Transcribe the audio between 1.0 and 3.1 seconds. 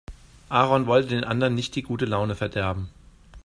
den anderen nicht die gute Laune verderben.